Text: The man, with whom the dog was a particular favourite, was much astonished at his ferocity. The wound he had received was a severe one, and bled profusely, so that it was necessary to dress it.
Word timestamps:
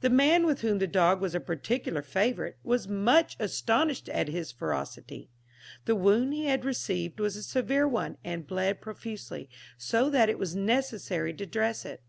The 0.00 0.10
man, 0.10 0.46
with 0.46 0.60
whom 0.60 0.78
the 0.78 0.86
dog 0.86 1.20
was 1.20 1.34
a 1.34 1.40
particular 1.40 2.00
favourite, 2.00 2.54
was 2.62 2.86
much 2.86 3.34
astonished 3.40 4.08
at 4.10 4.28
his 4.28 4.52
ferocity. 4.52 5.28
The 5.86 5.96
wound 5.96 6.32
he 6.34 6.44
had 6.44 6.64
received 6.64 7.18
was 7.18 7.34
a 7.34 7.42
severe 7.42 7.88
one, 7.88 8.16
and 8.22 8.46
bled 8.46 8.80
profusely, 8.80 9.50
so 9.76 10.08
that 10.08 10.28
it 10.28 10.38
was 10.38 10.54
necessary 10.54 11.34
to 11.34 11.46
dress 11.46 11.84
it. 11.84 12.00